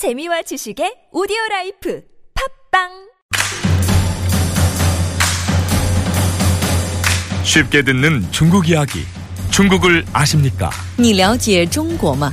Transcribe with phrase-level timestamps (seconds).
[0.00, 2.02] 재미와 지식의 오디오 라이프
[2.72, 2.88] 팝빵
[7.44, 9.04] 쉽게 듣는 중국 이야기.
[9.50, 10.70] 중국을 아십니까?
[10.98, 12.32] 你了解中国吗？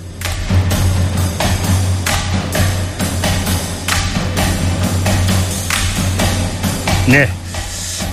[7.09, 7.27] 네.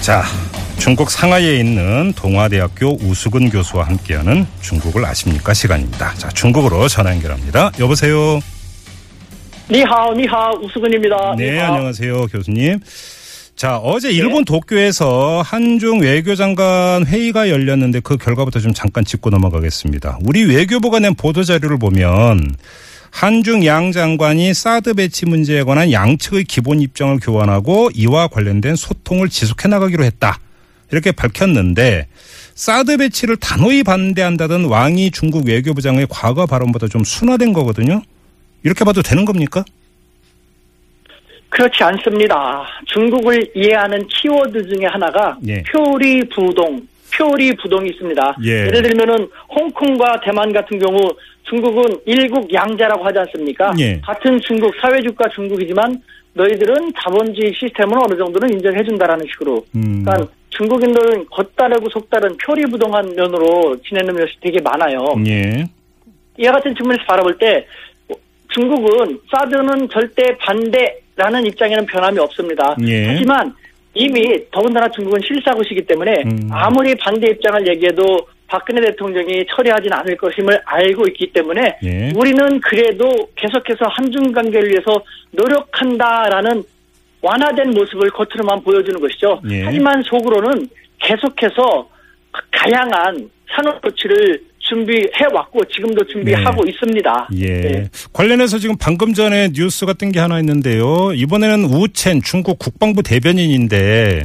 [0.01, 0.25] 자,
[0.79, 6.13] 중국 상하이에 있는 동아대학교 우수근 교수와 함께하는 중국을 아십니까 시간입니다.
[6.15, 7.71] 자, 중국으로 전화 연결합니다.
[7.79, 8.41] 여보세요.
[9.71, 11.35] 你好, 你好, 우수근입니다.
[11.39, 11.73] 네, 你好.
[11.73, 12.81] 안녕하세요, 교수님.
[13.57, 14.15] 자, 어제 네.
[14.15, 20.19] 일본 도쿄에서 한중 외교장관 회의가 열렸는데 그 결과부터 좀 잠깐 짚고 넘어가겠습니다.
[20.25, 22.55] 우리 외교부가 낸 보도자료를 보면
[23.11, 29.69] 한중 양 장관이 사드 배치 문제에 관한 양측의 기본 입장을 교환하고 이와 관련된 소통을 지속해
[29.69, 30.41] 나가기로 했다.
[30.91, 32.09] 이렇게 밝혔는데
[32.57, 38.03] 사드 배치를 단호히 반대한다던 왕이 중국 외교부장의 과거 발언보다 좀 순화된 거거든요.
[38.65, 39.65] 이렇게 봐도 되는 겁니까?
[41.51, 42.67] 그렇지 않습니다.
[42.87, 45.63] 중국을 이해하는 키워드 중에 하나가 예.
[45.63, 48.37] 표리부동, 표리부동이 있습니다.
[48.45, 48.51] 예.
[48.67, 50.99] 예를 들면은 홍콩과 대만 같은 경우
[51.45, 53.73] 중국은 일국 양자라고 하지 않습니까?
[53.79, 54.01] 예.
[54.01, 59.65] 같은 중국 사회주가 중국이지만 너희들은 자본주의 시스템은 어느 정도는 인정해준다라는 식으로.
[59.77, 60.03] 음.
[60.05, 64.99] 그러니까 중국인들은 겉다르고 속다른 표리부동한 면으로 지내는 것이 되게 많아요.
[65.29, 65.65] 예.
[66.39, 67.67] 이와 같은 측면에서 바라볼 때
[68.55, 72.77] 중국은 사드는 절대 반대라는 입장에는 변함이 없습니다.
[72.87, 73.09] 예.
[73.09, 73.55] 하지만
[73.95, 76.49] 이미 더군다나 중국은 실사국이기 때문에 음.
[76.51, 78.03] 아무리 반대 입장을 얘기해도
[78.47, 82.13] 박근혜 대통령이 처리하진 않을 것임을 알고 있기 때문에 예.
[82.15, 85.03] 우리는 그래도 계속해서 한중 관계를 위해서
[85.33, 86.63] 노력한다라는
[87.23, 89.41] 완화된 모습을 겉으로만 보여주는 것이죠.
[89.51, 89.65] 예.
[89.65, 90.69] 하지만 속으로는
[91.01, 91.89] 계속해서
[92.53, 97.29] 다양한 산업 조치를 준비해 왔고 지금도 준비하고 있습니다.
[97.37, 97.47] 예.
[97.47, 97.91] 네.
[98.13, 101.13] 관련해서 지금 방금 전에 뉴스가 뜬 게 하나 있는데요.
[101.15, 104.25] 이번에는 우첸 중국 국방부 대변인인데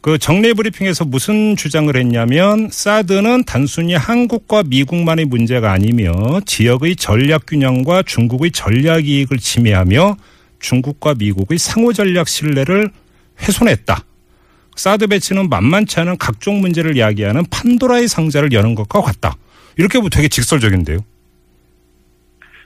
[0.00, 6.12] 그 정례 브리핑에서 무슨 주장을 했냐면 사드는 단순히 한국과 미국만의 문제가 아니며
[6.46, 10.16] 지역의 전략 균형과 중국의 전략 이익을 침해하며
[10.60, 12.90] 중국과 미국의 상호 전략 신뢰를
[13.40, 14.04] 훼손했다.
[14.76, 19.36] 사드 배치는 만만치 않은 각종 문제를 야기하는 판도라의 상자를 여는 것과 같다.
[19.76, 20.98] 이렇게 보면 되게 직설적인데요.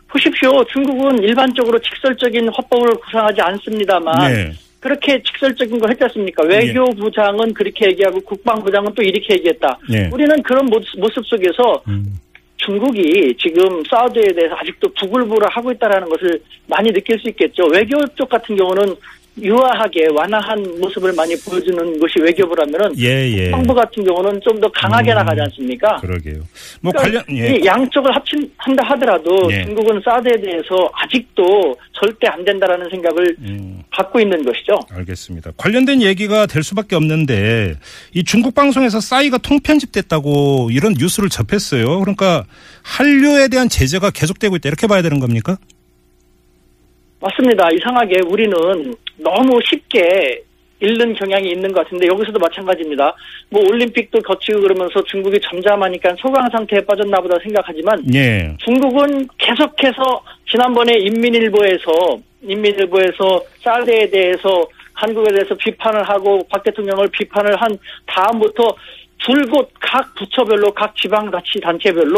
[0.09, 0.65] 보십시오.
[0.73, 4.53] 중국은 일반적으로 직설적인 화법을 구상하지 않습니다만 네.
[4.81, 6.43] 그렇게 직설적인 거 했지 않습니까?
[6.45, 9.79] 외교부장은 그렇게 얘기하고 국방부장은 또 이렇게 얘기했다.
[9.93, 10.09] 예.
[10.13, 12.19] 우리는 그런 모습, 속에서 음.
[12.57, 17.65] 중국이 지금 사우드에 대해서 아직도 부글부글 하고 있다는 것을 많이 느낄 수 있겠죠.
[17.67, 18.95] 외교 쪽 같은 경우는
[19.43, 23.45] 유화하게 완화한 모습을 많이 보여주는 것이 외교부라면은 예, 예.
[23.51, 25.17] 국방부 같은 경우는 좀 더 강하게 음.
[25.17, 25.97] 나가지 않습니까?
[25.97, 26.41] 그러게요.
[26.83, 27.57] 뭐 그러니까 관련 예.
[27.57, 29.65] 이 양쪽을 합친 한다 하더라도 예.
[29.65, 34.75] 중국은 사드에 대해서 아직도 절대 안 된다라는 생각을 음, 갖고 있는 것이죠.
[34.91, 35.53] 알겠습니다.
[35.57, 37.75] 관련된 얘기가 될 수밖에 없는데
[38.13, 42.01] 이 중국 방송에서 싸이가 통편집됐다고 이런 뉴스를 접했어요.
[42.01, 42.45] 그러니까
[42.83, 45.57] 한류에 대한 제재가 계속되고 있다 이렇게 봐야 되는 겁니까?
[47.21, 47.69] 맞습니다.
[47.71, 48.53] 이상하게 우리는
[49.19, 50.43] 너무 쉽게
[50.81, 53.15] 잃는 경향이 있는 것 같은데 여기서도 마찬가지입니다.
[53.51, 58.57] 뭐 올림픽도 거치고 그러면서 중국이 잠잠하니까 소강 상태에 빠졌나 보다 생각하지만 예.
[58.65, 61.93] 중국은 계속해서 지난번에 인민일보에서
[62.43, 68.75] 인민일보에서 사드에 대해서 한국에 대해서 비판을 하고 박 대통령을 비판을 한 다음부터
[69.19, 72.17] 줄곧 각 부처별로 각 지방자치 단체별로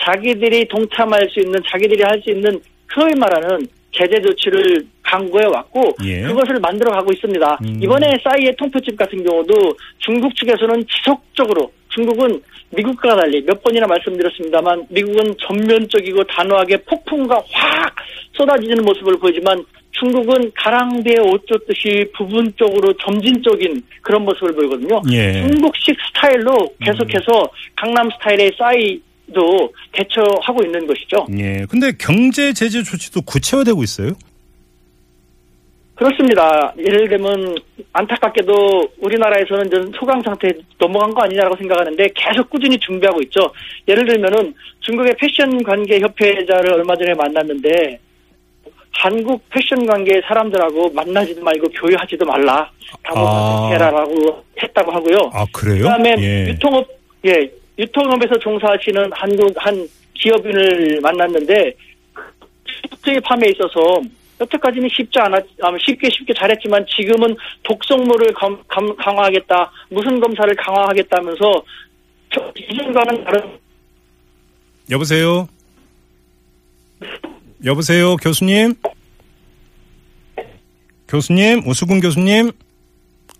[0.00, 2.60] 자기들이 동참할 수 있는 자기들이 할 수 있는
[2.94, 6.22] 소위 말하는 제재 조치를 강구해 왔고 예.
[6.22, 7.58] 그것을 만들어 가고 있습니다.
[7.62, 7.80] 음.
[7.82, 9.54] 이번에 싸이의 통표집 같은 경우도
[9.98, 12.40] 중국 측에서는 지속적으로 중국은
[12.70, 17.94] 미국과 달리 몇 번이나 말씀드렸습니다만 미국은 전면적이고 단호하게 폭풍과 확
[18.32, 25.00] 쏟아지는 모습을 보이지만 중국은 가랑비에 옷 젖듯이 부분적으로 점진적인 그런 모습을 보이거든요.
[25.12, 25.32] 예.
[25.34, 29.00] 중국식 스타일로 계속해서 강남 스타일의 싸이
[29.32, 31.26] 도 대처하고 있는 것이죠.
[31.38, 31.64] 예.
[31.70, 34.12] 근데 경제 제재 조치도 구체화되고 있어요?
[35.94, 36.74] 그렇습니다.
[36.76, 37.54] 예를 들면
[37.92, 38.52] 안타깝게도
[38.98, 43.40] 우리나라에서는 좀 소강 상태에 넘어간 거 아니냐라고 생각하는데 계속 꾸준히 준비하고 있죠.
[43.86, 47.98] 예를 들면은 중국의 패션 관계 협회자를 얼마 전에 만났는데
[48.90, 52.70] 한국 패션 관계 사람들하고 만나지도 말고 교류하지도 말라.
[53.04, 53.14] 아.
[53.14, 55.30] 다못 해라라고 했다고 하고요.
[55.32, 55.84] 아 그래요?
[55.84, 56.48] 그다음에 예.
[56.48, 56.88] 유통업
[57.24, 61.74] 예 유통업에서 종사하시는 한국 한 기업인을 만났는데
[63.04, 64.00] 수입함에 있어서
[64.40, 71.64] 여태까지는 쉽지 않았 아, 쉽게 쉽게 잘했지만 지금은 독성물을 감- 감- 강화하겠다 무슨 검사를 강화하겠다면서
[72.32, 73.42] 저 이전과는 다른
[74.90, 75.48] 여보세요.
[77.64, 78.74] 여보세요, 교수님.
[81.08, 82.50] 교수님, 우수근 교수님.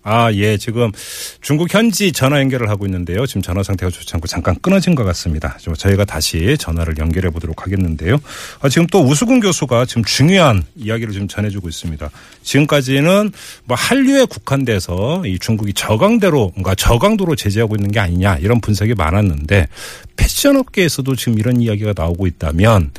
[0.07, 0.91] 아, 예, 지금
[1.41, 3.25] 중국 현지 전화 연결을 하고 있는데요.
[3.25, 5.57] 지금 전화 상태가 좋지 않고 잠깐 끊어진 것 같습니다.
[5.59, 8.19] 좀 저희가 다시 전화를 연결해 보도록 하겠는데요.
[8.61, 12.07] 아, 지금 또 우수근 교수가 지금 중요한 이야기를 좀 전해주고 있습니다.
[12.43, 13.31] 지금까지는
[13.63, 19.67] 뭐 한류에 국한돼서 이 중국이 저강대로, 뭔가 저강도로 제재하고 있는 게 아니냐 이런 분석이 많았는데
[20.15, 22.91] 패션 업계에서도 지금 이런 이야기가 나오고 있다면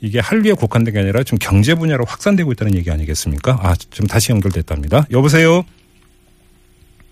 [0.00, 3.58] 이게 한류에 국한된 게 아니라 좀 경제 분야로 확산되고 있다는 얘기 아니겠습니까?
[3.60, 5.06] 아, 지금 다시 연결됐답니다.
[5.10, 5.64] 여보세요?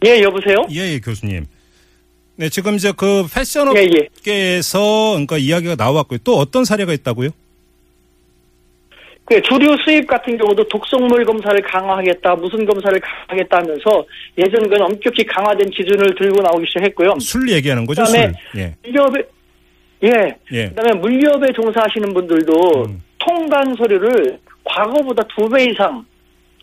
[0.05, 0.57] 예, 여보세요?
[0.71, 1.47] 예, 예, 교수님.
[2.37, 4.07] 네, 지금 이제 그 패션 예, 예.
[4.19, 6.19] 업계에서 그러니까 이야기가 나왔고요.
[6.25, 7.31] 또 어떤 사례가 있다고요?
[9.27, 14.05] 그 주류 수입 같은 경우도 독성물 검사를 강화하겠다, 무슨 검사를 강화하겠다 하면서
[14.37, 17.15] 예전 그 엄격히 강화된 기준을 들고 나오기 시작했고요.
[17.21, 18.61] 술 얘기하는 거죠, 그다음에 술.
[18.61, 18.75] 예.
[18.85, 19.23] 물류업에
[20.03, 20.11] 예,
[20.53, 20.69] 예.
[20.69, 23.03] 그다음에 물류업에 종사하시는 분들도 음.
[23.19, 26.05] 통관 서류를 과거보다 두 배 이상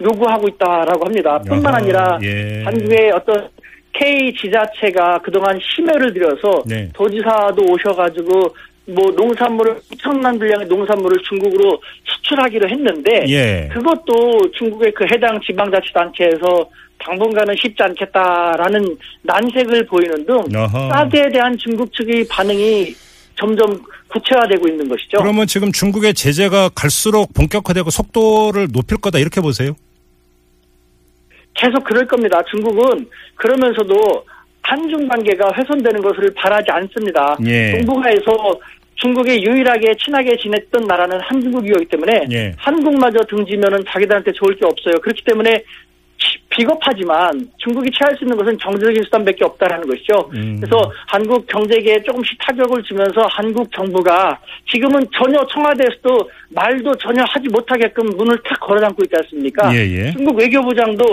[0.01, 1.39] 요구하고 있다라고 합니다.
[1.47, 2.63] 뿐만 아하, 아니라 예.
[2.63, 3.49] 한국의 어떤
[3.93, 6.89] K 지자체가 그동안 심혈을 들여서 네.
[6.93, 8.55] 도지사도 오셔가지고
[8.87, 13.69] 뭐 농산물을 엄청난 분량의 농산물을 중국으로 수출하기로 했는데 예.
[13.71, 16.69] 그것도 중국의 그 해당 지방자치단체에서
[17.03, 20.89] 당분간은 쉽지 않겠다라는 난색을 보이는 등 어허.
[20.89, 22.93] 사드에 대한 중국 측의 반응이
[23.35, 25.17] 점점 구체화되고 있는 것이죠.
[25.17, 29.73] 그러면 지금 중국의 제재가 갈수록 본격화되고 속도를 높일 거다 이렇게 보세요?
[31.53, 32.41] 계속 그럴 겁니다.
[32.49, 34.25] 중국은 그러면서도
[34.63, 37.35] 한중 관계가 훼손되는 것을 바라지 않습니다.
[37.45, 37.71] 예.
[37.77, 38.59] 동북아에서
[38.95, 42.53] 중국이 유일하게 친하게 지냈던 나라는 한중국이었기 때문에 예.
[42.57, 44.93] 한국마저 등지면은 자기들한테 좋을 게 없어요.
[45.01, 45.63] 그렇기 때문에
[46.19, 50.29] 치- 비겁하지만 중국이 취할 수 있는 것은 정적인 수단밖에 없다라는 것이죠.
[50.35, 50.57] 음.
[50.61, 54.39] 그래서 한국 경제계에 조금씩 타격을 주면서 한국 정부가
[54.69, 59.73] 지금은 전혀 청와대에서도 말도 전혀 하지 못하게끔 문을 탁 걸어담고 있지 않습니까?
[59.75, 60.11] 예, 예.
[60.11, 61.03] 중국 외교부장도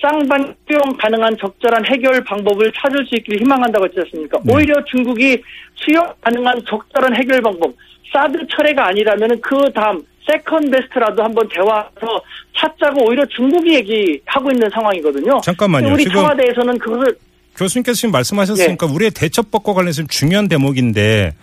[0.00, 4.38] 쌍방 수용 가능한 적절한 해결 방법을 찾을 수 있기를 희망한다고 했지 않습니까?
[4.44, 4.54] 네.
[4.54, 5.42] 오히려 중국이
[5.74, 7.72] 수용 가능한 적절한 해결 방법,
[8.12, 12.22] 사드 철회가 아니라면 그 다음 second best라도 한번 대화해서
[12.56, 15.40] 찾자고 오히려 중국이 얘기하고 있는 상황이거든요.
[15.42, 15.92] 잠깐만요.
[15.92, 17.16] 우리 청와대에서는 그것을
[17.56, 18.92] 교수님께서 지금 말씀하셨으니까 예.
[18.94, 21.34] 우리의 대처법과 관련해서 중요한 대목인데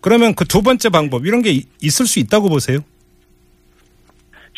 [0.00, 2.80] 그러면 그 두 번째 방법 이런 게 이- 있을 수 있다고 보세요?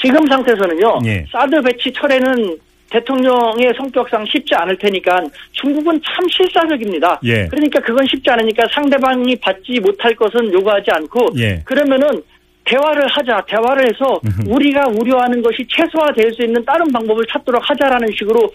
[0.02, 0.98] 지금 상태에서는요.
[1.06, 1.24] 예.
[1.32, 2.58] 사드 배치 철회는
[2.90, 5.20] 대통령의 성격상 쉽지 않을 테니까
[5.52, 7.20] 중국은 참 실사적입니다.
[7.24, 7.46] 예.
[7.48, 11.62] 그러니까 그건 쉽지 않으니까 상대방이 받지 못할 것은 요구하지 않고 예.
[11.64, 12.22] 그러면은
[12.64, 13.44] 대화를 하자.
[13.48, 18.50] 대화를 해서 우리가 우려하는 것이 최소화될 수 있는 다른 방법을 찾도록 하자라는 식으로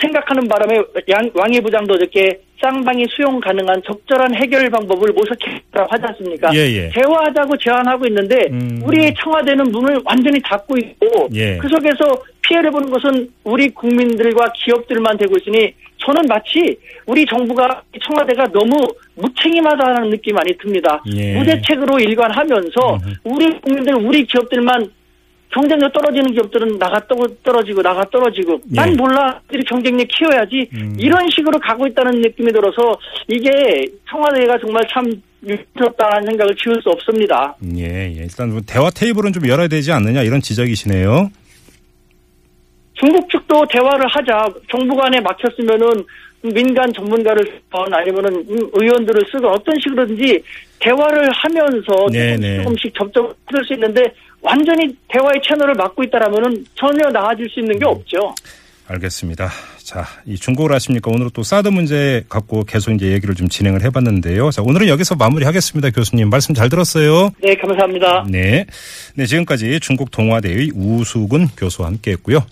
[0.00, 6.50] 생각하는 바람에 양, 왕이 부장도 어저께 쌍방이 수용 가능한 적절한 해결 방법을 모색했다고 하지 않습니까?
[6.54, 6.90] 예, 예.
[6.90, 8.82] 대화하자고 제안하고 있는데 음.
[8.84, 11.56] 우리의 청와대는 문을 완전히 닫고 있고 예.
[11.56, 15.72] 그 속에서 피해를 보는 것은 우리 국민들과 기업들만 되고 있으니
[16.04, 16.76] 저는 마치
[17.06, 18.72] 우리 정부가 청와대가 너무
[19.14, 21.02] 무책임하다는 느낌 많이 듭니다.
[21.14, 21.38] 예.
[21.38, 24.90] 무대책으로 일관하면서 우리 국민들, 우리 기업들만
[25.52, 28.76] 경쟁력 떨어지는 기업들은 나가 떠- 떨어지고 나가 떨어지고 예.
[28.76, 30.96] 난 몰라 우리 경쟁력 키워야지 음.
[30.98, 32.76] 이런 식으로 가고 있다는 느낌이 들어서
[33.26, 33.50] 이게
[34.08, 35.04] 청와대가 정말 참
[35.42, 37.56] 유럽다는 생각을 지울 수 없습니다.
[37.76, 38.22] 예, 예.
[38.22, 41.30] 일단 뭐 대화 테이블은 좀 열어야 되지 않느냐 이런 지적이시네요.
[42.94, 46.04] 중국 측도 대화를 하자 정부 간에 막혔으면은
[46.42, 50.42] 민간 전문가를 쓰건 아니면은 의원들을 쓰건 어떤 식으로든지
[50.78, 52.62] 대화를 하면서 네네.
[52.62, 54.02] 조금씩, 조금씩 접점을 쓸수 있는데
[54.40, 58.34] 완전히 대화의 채널을 막고 있다라면은 전혀 나아질 수 있는 게 없죠.
[58.88, 59.48] 알겠습니다.
[59.84, 61.10] 자, 이 중국을 아십니까?
[61.12, 64.50] 오늘 또 사드 문제 갖고 계속 이제 얘기를 좀 진행을 해봤는데요.
[64.50, 65.90] 자, 오늘은 여기서 마무리하겠습니다.
[65.90, 67.30] 교수님 말씀 잘 들었어요.
[67.42, 68.26] 네, 감사합니다.
[68.28, 68.66] 네.
[69.14, 72.44] 네, 지금까지 중국 동아대의 우수근 교수와 함께 했고요.